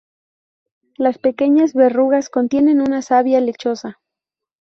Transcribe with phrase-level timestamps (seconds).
[0.97, 3.99] Las pequeñas verrugas contienen una savia lechosa.